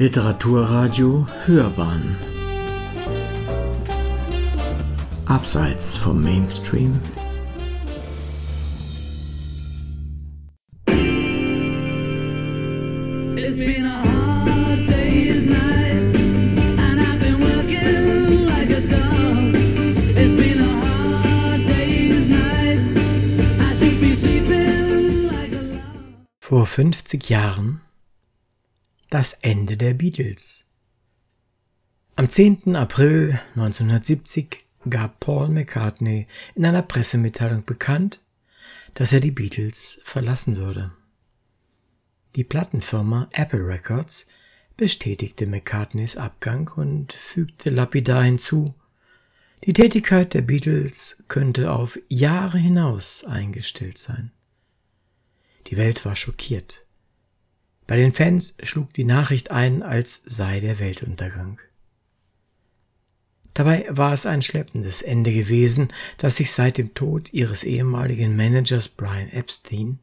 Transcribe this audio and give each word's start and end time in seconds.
Literaturradio 0.00 1.26
Hörbahn. 1.44 2.16
Abseits 5.26 5.96
vom 5.96 6.22
Mainstream. 6.22 7.00
Vor 26.38 26.66
50 26.66 27.28
Jahren 27.28 27.80
das 29.10 29.32
Ende 29.32 29.76
der 29.76 29.94
Beatles. 29.94 30.64
Am 32.16 32.28
10. 32.28 32.76
April 32.76 33.40
1970 33.54 34.64
gab 34.90 35.20
Paul 35.20 35.48
McCartney 35.48 36.26
in 36.54 36.66
einer 36.66 36.82
Pressemitteilung 36.82 37.64
bekannt, 37.64 38.20
dass 38.94 39.12
er 39.12 39.20
die 39.20 39.30
Beatles 39.30 40.00
verlassen 40.04 40.56
würde. 40.56 40.92
Die 42.36 42.44
Plattenfirma 42.44 43.28
Apple 43.32 43.66
Records 43.66 44.26
bestätigte 44.76 45.46
McCartneys 45.46 46.16
Abgang 46.16 46.70
und 46.76 47.12
fügte 47.12 47.70
lapidar 47.70 48.24
hinzu, 48.24 48.74
die 49.64 49.72
Tätigkeit 49.72 50.34
der 50.34 50.42
Beatles 50.42 51.24
könnte 51.28 51.72
auf 51.72 51.98
Jahre 52.08 52.58
hinaus 52.58 53.24
eingestellt 53.24 53.98
sein. 53.98 54.30
Die 55.66 55.76
Welt 55.76 56.04
war 56.04 56.14
schockiert. 56.14 56.84
Bei 57.88 57.96
den 57.96 58.12
Fans 58.12 58.54
schlug 58.62 58.92
die 58.92 59.04
Nachricht 59.04 59.50
ein, 59.50 59.82
als 59.82 60.22
sei 60.26 60.60
der 60.60 60.78
Weltuntergang. 60.78 61.58
Dabei 63.54 63.86
war 63.88 64.12
es 64.12 64.26
ein 64.26 64.42
schleppendes 64.42 65.00
Ende 65.00 65.32
gewesen, 65.32 65.88
das 66.18 66.36
sich 66.36 66.52
seit 66.52 66.76
dem 66.76 66.92
Tod 66.92 67.32
ihres 67.32 67.64
ehemaligen 67.64 68.36
Managers 68.36 68.88
Brian 68.90 69.30
Epstein 69.30 70.00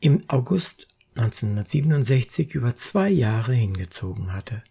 im 0.00 0.22
August 0.28 0.86
1967 1.14 2.54
über 2.54 2.76
zwei 2.76 3.08
Jahre 3.08 3.54
hingezogen 3.54 4.34
hatte. 4.34 4.62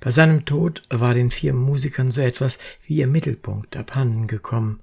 Bei 0.00 0.10
seinem 0.10 0.44
Tod 0.44 0.82
war 0.90 1.14
den 1.14 1.30
vier 1.30 1.54
Musikern 1.54 2.10
so 2.10 2.20
etwas 2.20 2.58
wie 2.84 2.96
ihr 2.96 3.06
Mittelpunkt 3.06 3.74
abhanden 3.78 4.26
gekommen. 4.26 4.80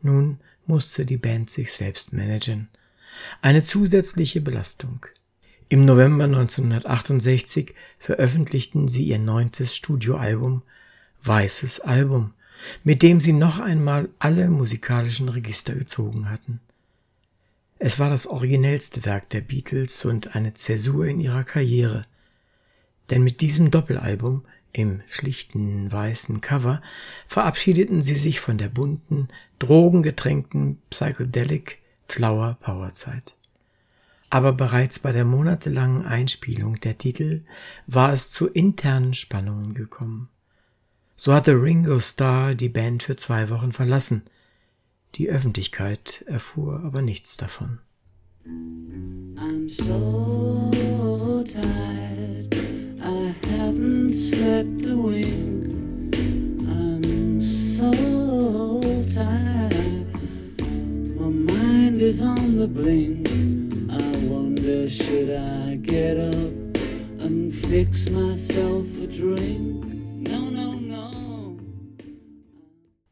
Nun 0.00 0.40
musste 0.66 1.06
die 1.06 1.18
Band 1.18 1.50
sich 1.50 1.72
selbst 1.72 2.12
managen. 2.12 2.68
Eine 3.42 3.62
zusätzliche 3.62 4.40
Belastung. 4.40 5.06
Im 5.68 5.84
November 5.84 6.24
1968 6.24 7.74
veröffentlichten 7.98 8.88
sie 8.88 9.04
ihr 9.04 9.18
neuntes 9.18 9.74
Studioalbum 9.76 10.62
Weißes 11.24 11.80
Album, 11.80 12.34
mit 12.84 13.02
dem 13.02 13.20
sie 13.20 13.32
noch 13.32 13.58
einmal 13.58 14.08
alle 14.18 14.48
musikalischen 14.48 15.28
Register 15.28 15.74
gezogen 15.74 16.30
hatten. 16.30 16.60
Es 17.78 17.98
war 17.98 18.10
das 18.10 18.26
originellste 18.26 19.04
Werk 19.04 19.30
der 19.30 19.40
Beatles 19.40 20.04
und 20.04 20.36
eine 20.36 20.54
Zäsur 20.54 21.06
in 21.06 21.20
ihrer 21.20 21.44
Karriere, 21.44 22.04
denn 23.10 23.22
mit 23.22 23.40
diesem 23.40 23.70
Doppelalbum 23.70 24.44
im 24.72 25.02
schlichten 25.06 25.90
weißen 25.90 26.40
Cover 26.40 26.80
verabschiedeten 27.26 28.00
sie 28.00 28.14
sich 28.14 28.40
von 28.40 28.58
der 28.58 28.68
bunten, 28.68 29.28
drogengetränkten 29.58 30.80
Psychedelic 30.90 31.78
Flower 32.08 32.56
Power 32.60 32.94
Zeit. 32.94 33.34
Aber 34.32 34.54
bereits 34.54 34.98
bei 34.98 35.12
der 35.12 35.26
monatelangen 35.26 36.06
Einspielung 36.06 36.80
der 36.80 36.96
Titel 36.96 37.44
war 37.86 38.14
es 38.14 38.30
zu 38.30 38.48
internen 38.48 39.12
Spannungen 39.12 39.74
gekommen. 39.74 40.30
So 41.16 41.34
hatte 41.34 41.52
Ringo 41.52 42.00
Starr 42.00 42.54
die 42.54 42.70
Band 42.70 43.02
für 43.02 43.14
zwei 43.14 43.50
Wochen 43.50 43.72
verlassen. 43.72 44.22
Die 45.16 45.28
Öffentlichkeit 45.28 46.24
erfuhr 46.26 46.80
aber 46.82 47.02
nichts 47.02 47.36
davon. 47.36 47.78
I'm 48.46 49.68
so 49.68 51.44
tired. 51.46 52.54
I 53.04 53.34
haven't 53.50 54.14
slept 54.14 54.81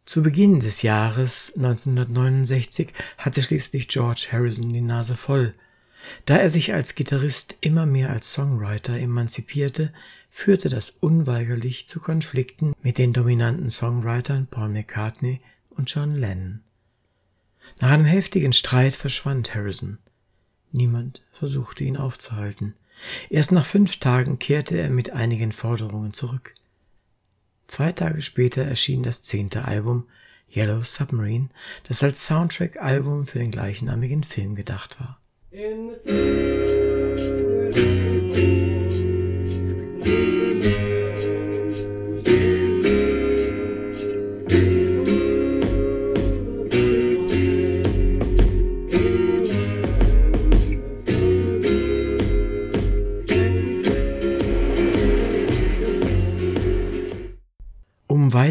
Zu 0.04 0.22
Beginn 0.24 0.58
des 0.58 0.82
Jahres 0.82 1.52
1969 1.54 2.92
hatte 3.16 3.42
schließlich 3.42 3.86
George 3.86 4.28
Harrison 4.32 4.72
die 4.72 4.80
Nase 4.80 5.14
voll. 5.14 5.54
Da 6.24 6.38
er 6.38 6.50
sich 6.50 6.74
als 6.74 6.96
Gitarrist 6.96 7.56
immer 7.60 7.86
mehr 7.86 8.10
als 8.10 8.32
Songwriter 8.32 8.98
emanzipierte, 8.98 9.92
führte 10.28 10.68
das 10.68 10.90
unweigerlich 10.90 11.86
zu 11.86 12.00
Konflikten 12.00 12.74
mit 12.82 12.98
den 12.98 13.12
dominanten 13.12 13.70
Songwritern 13.70 14.48
Paul 14.48 14.70
McCartney 14.70 15.40
und 15.70 15.94
John 15.94 16.16
Lennon. 16.16 16.62
Nach 17.80 17.90
einem 17.90 18.06
heftigen 18.06 18.52
Streit 18.52 18.96
verschwand 18.96 19.54
Harrison. 19.54 19.98
Niemand 20.72 21.22
versuchte 21.30 21.84
ihn 21.84 21.96
aufzuhalten. 21.96 22.74
Erst 23.28 23.52
nach 23.52 23.66
fünf 23.66 23.98
Tagen 23.98 24.38
kehrte 24.38 24.78
er 24.78 24.90
mit 24.90 25.10
einigen 25.10 25.52
Forderungen 25.52 26.12
zurück. 26.12 26.54
Zwei 27.66 27.92
Tage 27.92 28.20
später 28.22 28.62
erschien 28.62 29.02
das 29.02 29.22
zehnte 29.22 29.64
Album 29.64 30.08
Yellow 30.54 30.82
Submarine, 30.82 31.48
das 31.88 32.02
als 32.02 32.26
Soundtrack-Album 32.26 33.26
für 33.26 33.38
den 33.38 33.52
gleichnamigen 33.52 34.24
Film 34.24 34.56
gedacht 34.56 34.98
war. 34.98 35.20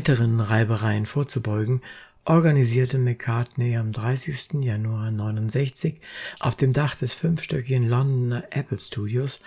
Weiteren 0.10 0.40
Reibereien 0.40 1.06
vorzubeugen, 1.06 1.84
organisierte 2.26 2.98
McCartney 2.98 3.78
am 3.78 3.92
30. 3.92 4.54
Januar 4.64 5.10
1969 5.10 6.02
auf 6.40 6.56
dem 6.56 6.74
Dach 6.74 6.96
des 6.96 7.14
fünfstöckigen 7.14 7.88
Londoner 7.88 8.44
Apple 8.50 8.80
Studios 8.80 9.42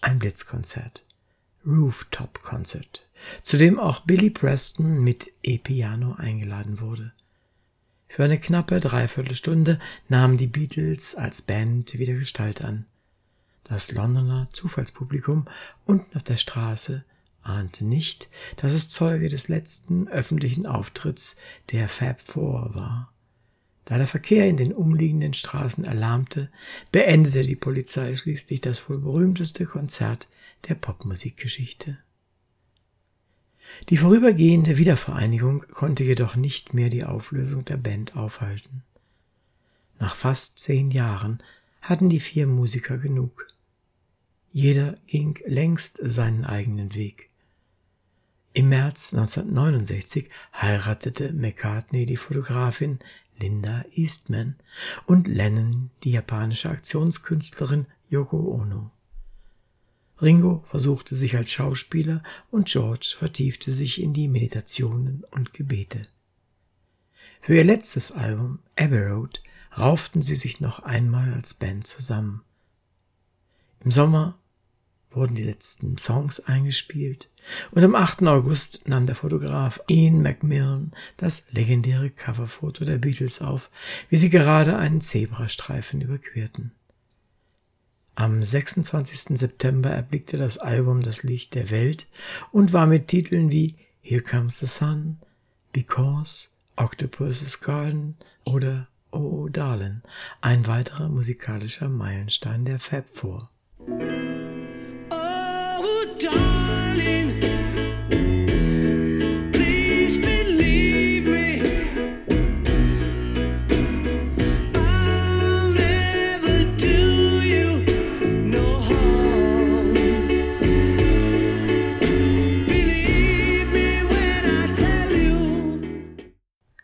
ein 0.00 0.18
Blitzkonzert, 0.18 1.04
Rooftop 1.64 2.42
Concert, 2.42 3.06
zu 3.44 3.56
dem 3.56 3.78
auch 3.78 4.00
Billy 4.00 4.30
Preston 4.30 4.98
mit 4.98 5.30
E-Piano 5.44 6.16
eingeladen 6.18 6.80
wurde. 6.80 7.12
Für 8.08 8.24
eine 8.24 8.40
knappe 8.40 8.80
Dreiviertelstunde 8.80 9.78
nahmen 10.08 10.38
die 10.38 10.48
Beatles 10.48 11.14
als 11.14 11.40
Band 11.40 11.96
wieder 11.96 12.14
Gestalt 12.14 12.62
an. 12.62 12.84
Das 13.62 13.92
Londoner 13.92 14.48
Zufallspublikum 14.52 15.46
unten 15.86 16.16
auf 16.16 16.24
der 16.24 16.36
Straße 16.36 17.04
ahnte 17.42 17.84
nicht, 17.84 18.28
dass 18.56 18.72
es 18.72 18.90
Zeuge 18.90 19.28
des 19.28 19.48
letzten 19.48 20.08
öffentlichen 20.08 20.66
Auftritts 20.66 21.36
der 21.70 21.88
Fab 21.88 22.20
Four 22.20 22.74
war. 22.74 23.12
Da 23.84 23.98
der 23.98 24.06
Verkehr 24.06 24.48
in 24.48 24.56
den 24.56 24.72
umliegenden 24.72 25.34
Straßen 25.34 25.84
erlahmte, 25.84 26.50
beendete 26.92 27.42
die 27.42 27.56
Polizei 27.56 28.14
schließlich 28.14 28.60
das 28.60 28.88
wohl 28.88 28.98
berühmteste 28.98 29.64
Konzert 29.66 30.28
der 30.68 30.74
Popmusikgeschichte. 30.74 31.98
Die 33.88 33.96
vorübergehende 33.96 34.76
Wiedervereinigung 34.76 35.64
konnte 35.72 36.04
jedoch 36.04 36.36
nicht 36.36 36.74
mehr 36.74 36.88
die 36.88 37.04
Auflösung 37.04 37.64
der 37.64 37.78
Band 37.78 38.16
aufhalten. 38.16 38.82
Nach 39.98 40.14
fast 40.14 40.58
zehn 40.58 40.90
Jahren 40.90 41.42
hatten 41.80 42.08
die 42.08 42.20
vier 42.20 42.46
Musiker 42.46 42.98
genug. 42.98 43.48
Jeder 44.52 44.94
ging 45.06 45.38
längst 45.46 45.98
seinen 46.02 46.44
eigenen 46.44 46.94
Weg. 46.94 47.29
Im 48.52 48.68
März 48.68 49.12
1969 49.14 50.28
heiratete 50.52 51.32
McCartney 51.32 52.04
die 52.04 52.16
Fotografin 52.16 52.98
Linda 53.38 53.84
Eastman 53.92 54.56
und 55.06 55.28
Lennon 55.28 55.90
die 56.02 56.10
japanische 56.10 56.68
Aktionskünstlerin 56.68 57.86
Yoko 58.08 58.38
Ono. 58.38 58.90
Ringo 60.20 60.64
versuchte 60.66 61.14
sich 61.14 61.36
als 61.36 61.52
Schauspieler 61.52 62.24
und 62.50 62.66
George 62.66 63.14
vertiefte 63.16 63.72
sich 63.72 64.02
in 64.02 64.14
die 64.14 64.26
Meditationen 64.26 65.22
und 65.30 65.54
Gebete. 65.54 66.08
Für 67.40 67.54
ihr 67.54 67.64
letztes 67.64 68.10
Album 68.10 68.58
Abbey 68.76 68.98
Road 68.98 69.40
rauften 69.78 70.22
sie 70.22 70.34
sich 70.34 70.60
noch 70.60 70.80
einmal 70.80 71.32
als 71.34 71.54
Band 71.54 71.86
zusammen. 71.86 72.42
Im 73.84 73.92
Sommer 73.92 74.39
wurden 75.10 75.34
die 75.34 75.44
letzten 75.44 75.98
Songs 75.98 76.40
eingespielt 76.40 77.28
und 77.70 77.82
am 77.82 77.94
8. 77.94 78.22
August 78.26 78.88
nahm 78.88 79.06
der 79.06 79.14
Fotograf 79.14 79.80
Ian 79.88 80.22
Macmillan 80.22 80.92
das 81.16 81.46
legendäre 81.50 82.10
Coverfoto 82.10 82.84
der 82.84 82.98
Beatles 82.98 83.40
auf, 83.40 83.70
wie 84.08 84.18
sie 84.18 84.30
gerade 84.30 84.76
einen 84.76 85.00
Zebrastreifen 85.00 86.00
überquerten. 86.00 86.72
Am 88.14 88.42
26. 88.42 89.38
September 89.38 89.90
erblickte 89.90 90.36
das 90.36 90.58
Album 90.58 91.02
das 91.02 91.22
Licht 91.22 91.54
der 91.54 91.70
Welt 91.70 92.06
und 92.52 92.72
war 92.72 92.86
mit 92.86 93.08
Titeln 93.08 93.50
wie 93.50 93.76
Here 94.02 94.22
Comes 94.22 94.58
the 94.58 94.66
Sun, 94.66 95.18
Because, 95.72 96.48
Octopus's 96.76 97.60
Garden 97.60 98.16
oder 98.44 98.88
Oh, 99.12 99.42
oh 99.42 99.48
Darling 99.48 100.02
ein 100.40 100.66
weiterer 100.68 101.08
musikalischer 101.08 101.88
Meilenstein 101.88 102.64
der 102.64 102.78
Fab 102.78 103.08
Four. 103.08 103.50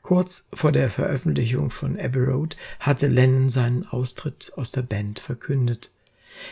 Kurz 0.02 0.48
vor 0.54 0.72
der 0.72 0.88
Veröffentlichung 0.88 1.68
von 1.68 2.00
Abbey 2.00 2.20
Road 2.20 2.56
hatte 2.80 3.06
Lennon 3.06 3.50
seinen 3.50 3.84
Austritt 3.84 4.52
aus 4.56 4.70
der 4.70 4.80
Band 4.80 5.18
verkündet. 5.18 5.90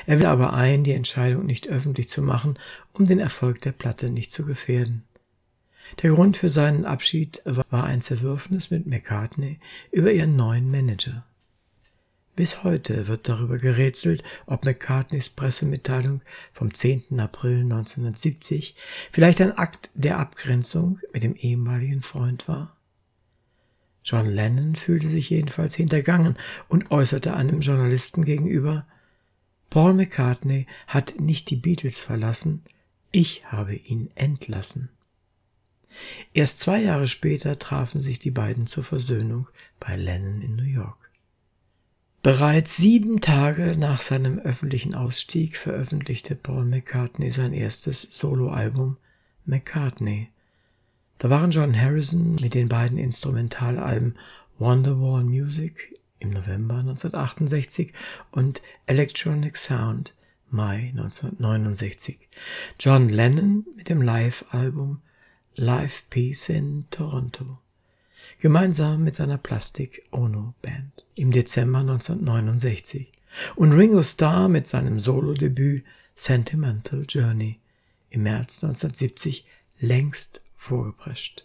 Er 0.06 0.18
will 0.18 0.26
aber 0.26 0.52
ein, 0.52 0.84
die 0.84 0.92
Entscheidung 0.92 1.46
nicht 1.46 1.68
öffentlich 1.68 2.08
zu 2.08 2.22
machen, 2.22 2.58
um 2.92 3.06
den 3.06 3.18
Erfolg 3.18 3.60
der 3.62 3.72
Platte 3.72 4.10
nicht 4.10 4.32
zu 4.32 4.44
gefährden. 4.44 5.04
Der 6.02 6.10
Grund 6.10 6.36
für 6.36 6.50
seinen 6.50 6.84
Abschied 6.84 7.42
war 7.44 7.84
ein 7.84 8.00
Zerwürfnis 8.00 8.70
mit 8.70 8.86
McCartney 8.86 9.60
über 9.90 10.12
ihren 10.12 10.36
neuen 10.36 10.70
Manager. 10.70 11.24
Bis 12.36 12.64
heute 12.64 13.06
wird 13.06 13.28
darüber 13.28 13.58
gerätselt, 13.58 14.24
ob 14.46 14.64
McCartneys 14.64 15.28
Pressemitteilung 15.28 16.20
vom 16.52 16.74
10. 16.74 17.20
April 17.20 17.60
1970 17.60 18.74
vielleicht 19.12 19.40
ein 19.40 19.56
Akt 19.56 19.90
der 19.94 20.18
Abgrenzung 20.18 20.98
mit 21.12 21.22
dem 21.22 21.36
ehemaligen 21.36 22.02
Freund 22.02 22.48
war. 22.48 22.76
John 24.02 24.26
Lennon 24.26 24.74
fühlte 24.74 25.08
sich 25.08 25.30
jedenfalls 25.30 25.76
hintergangen 25.76 26.36
und 26.68 26.90
äußerte 26.90 27.34
einem 27.34 27.60
Journalisten 27.60 28.24
gegenüber, 28.24 28.84
Paul 29.74 29.94
McCartney 29.94 30.68
hat 30.86 31.18
nicht 31.18 31.50
die 31.50 31.56
Beatles 31.56 31.98
verlassen, 31.98 32.62
ich 33.10 33.44
habe 33.46 33.74
ihn 33.74 34.08
entlassen. 34.14 34.88
Erst 36.32 36.60
zwei 36.60 36.80
Jahre 36.80 37.08
später 37.08 37.58
trafen 37.58 38.00
sich 38.00 38.20
die 38.20 38.30
beiden 38.30 38.68
zur 38.68 38.84
Versöhnung 38.84 39.48
bei 39.80 39.96
Lennon 39.96 40.42
in 40.42 40.54
New 40.54 40.62
York. 40.62 41.10
Bereits 42.22 42.76
sieben 42.76 43.20
Tage 43.20 43.76
nach 43.76 44.00
seinem 44.00 44.38
öffentlichen 44.38 44.94
Ausstieg 44.94 45.56
veröffentlichte 45.56 46.36
Paul 46.36 46.66
McCartney 46.66 47.32
sein 47.32 47.52
erstes 47.52 48.02
Soloalbum 48.02 48.96
McCartney. 49.44 50.28
Da 51.18 51.30
waren 51.30 51.50
John 51.50 51.76
Harrison 51.76 52.36
mit 52.36 52.54
den 52.54 52.68
beiden 52.68 52.96
Instrumentalalben 52.96 54.16
Wonderwall 54.56 55.24
Music 55.24 55.98
im 56.24 56.30
November 56.30 56.76
1968 56.76 57.92
und 58.30 58.62
Electronic 58.86 59.58
Sound 59.58 60.14
Mai 60.48 60.88
1969, 60.96 62.18
John 62.80 63.10
Lennon 63.10 63.66
mit 63.76 63.90
dem 63.90 64.00
Live-Album 64.00 65.02
Live 65.54 66.02
Peace 66.08 66.48
in 66.48 66.86
Toronto, 66.90 67.58
gemeinsam 68.40 69.04
mit 69.04 69.14
seiner 69.14 69.36
Plastic 69.36 70.06
Ono 70.12 70.54
Band 70.62 71.04
im 71.14 71.30
Dezember 71.30 71.80
1969 71.80 73.12
und 73.56 73.72
Ringo 73.72 74.02
Starr 74.02 74.48
mit 74.48 74.66
seinem 74.66 75.00
Solo-Debüt 75.00 75.84
Sentimental 76.14 77.04
Journey 77.06 77.60
im 78.08 78.22
März 78.22 78.64
1970 78.64 79.44
längst 79.78 80.40
vorgeprescht. 80.56 81.44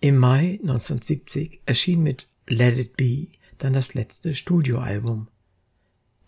Im 0.00 0.16
Mai 0.16 0.60
1970 0.62 1.62
erschien 1.66 2.04
mit 2.04 2.28
Let 2.46 2.78
It 2.78 2.96
Be 2.96 3.26
dann 3.58 3.72
das 3.72 3.94
letzte 3.94 4.36
Studioalbum. 4.36 5.26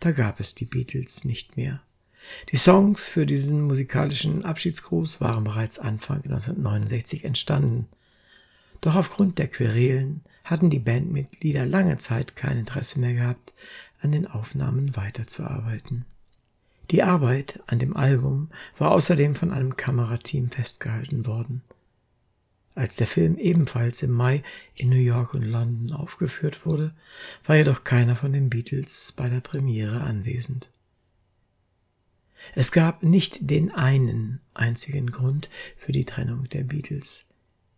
Da 0.00 0.10
gab 0.10 0.40
es 0.40 0.56
die 0.56 0.64
Beatles 0.64 1.24
nicht 1.24 1.56
mehr. 1.56 1.80
Die 2.48 2.56
Songs 2.56 3.06
für 3.06 3.26
diesen 3.26 3.62
musikalischen 3.62 4.44
Abschiedsgruß 4.44 5.20
waren 5.20 5.44
bereits 5.44 5.78
Anfang 5.78 6.16
1969 6.24 7.24
entstanden. 7.24 7.86
Doch 8.80 8.96
aufgrund 8.96 9.38
der 9.38 9.46
Querelen 9.46 10.22
hatten 10.42 10.68
die 10.68 10.80
Bandmitglieder 10.80 11.64
lange 11.64 11.96
Zeit 11.98 12.34
kein 12.34 12.58
Interesse 12.58 12.98
mehr 12.98 13.14
gehabt, 13.14 13.52
an 14.00 14.10
den 14.10 14.26
Aufnahmen 14.26 14.96
weiterzuarbeiten. 14.96 16.06
Die 16.90 17.04
Arbeit 17.04 17.62
an 17.68 17.78
dem 17.78 17.96
Album 17.96 18.48
war 18.78 18.90
außerdem 18.90 19.36
von 19.36 19.52
einem 19.52 19.76
Kamerateam 19.76 20.50
festgehalten 20.50 21.24
worden. 21.24 21.62
Als 22.76 22.96
der 22.96 23.06
Film 23.06 23.36
ebenfalls 23.36 24.02
im 24.02 24.12
Mai 24.12 24.42
in 24.74 24.90
New 24.90 24.96
York 24.96 25.34
und 25.34 25.42
London 25.42 25.92
aufgeführt 25.92 26.64
wurde, 26.64 26.94
war 27.44 27.56
jedoch 27.56 27.82
keiner 27.82 28.14
von 28.14 28.32
den 28.32 28.48
Beatles 28.48 29.12
bei 29.16 29.28
der 29.28 29.40
Premiere 29.40 30.00
anwesend. 30.02 30.70
Es 32.54 32.72
gab 32.72 33.02
nicht 33.02 33.50
den 33.50 33.70
einen 33.70 34.40
einzigen 34.54 35.10
Grund 35.10 35.50
für 35.76 35.92
die 35.92 36.04
Trennung 36.04 36.48
der 36.48 36.62
Beatles. 36.62 37.26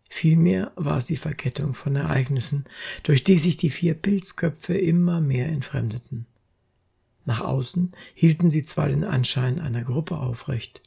Vielmehr 0.09 0.71
war 0.75 0.99
es 0.99 1.05
die 1.05 1.17
Verkettung 1.17 1.73
von 1.73 1.95
Ereignissen, 1.95 2.65
durch 3.01 3.23
die 3.23 3.39
sich 3.39 3.57
die 3.57 3.71
vier 3.71 3.95
Pilzköpfe 3.95 4.77
immer 4.77 5.19
mehr 5.21 5.47
entfremdeten. 5.47 6.27
Nach 7.25 7.41
außen 7.41 7.93
hielten 8.13 8.51
sie 8.51 8.63
zwar 8.63 8.89
den 8.89 9.03
Anschein 9.03 9.59
einer 9.59 9.83
Gruppe 9.83 10.17
aufrecht, 10.17 10.81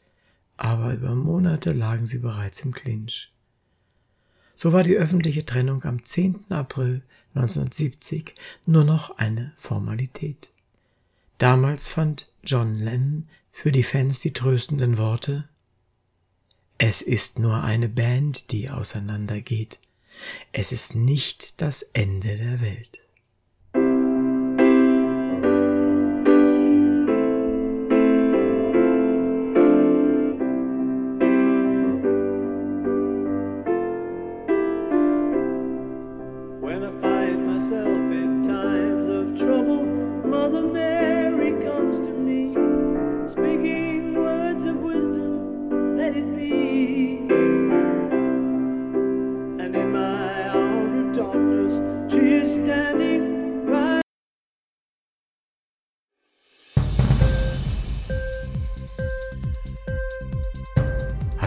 aber 0.57 0.95
über 0.95 1.15
Monate 1.15 1.73
lagen 1.73 2.07
sie 2.07 2.19
bereits 2.19 2.61
im 2.61 2.73
Clinch. 2.73 3.33
So 4.59 4.73
war 4.73 4.83
die 4.83 4.97
öffentliche 4.97 5.45
Trennung 5.45 5.85
am 5.85 6.03
10. 6.03 6.51
April 6.51 7.03
1970 7.35 8.35
nur 8.65 8.85
noch 8.85 9.19
eine 9.19 9.53
Formalität. 9.59 10.51
Damals 11.37 11.87
fand 11.87 12.33
John 12.43 12.77
Lennon 12.77 13.29
für 13.53 13.71
die 13.71 13.83
Fans 13.83 14.21
die 14.21 14.33
tröstenden 14.33 14.97
Worte 14.97 15.47
Es 16.79 17.03
ist 17.03 17.39
nur 17.39 17.63
eine 17.63 17.91
Band, 17.91 18.51
die 18.51 18.71
auseinandergeht. 18.71 19.79
Es 20.53 20.73
ist 20.73 20.95
nicht 20.95 21.61
das 21.61 21.83
Ende 21.83 22.39
der 22.39 22.63
Welt. 22.63 23.01